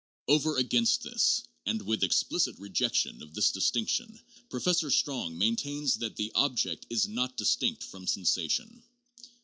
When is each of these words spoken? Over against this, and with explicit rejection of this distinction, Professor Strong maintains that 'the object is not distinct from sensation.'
Over 0.27 0.57
against 0.57 1.03
this, 1.03 1.43
and 1.67 1.83
with 1.83 2.01
explicit 2.03 2.55
rejection 2.57 3.21
of 3.21 3.35
this 3.35 3.51
distinction, 3.51 4.19
Professor 4.49 4.89
Strong 4.89 5.37
maintains 5.37 5.97
that 5.99 6.15
'the 6.15 6.31
object 6.33 6.87
is 6.89 7.07
not 7.07 7.37
distinct 7.37 7.83
from 7.83 8.07
sensation.' 8.07 8.81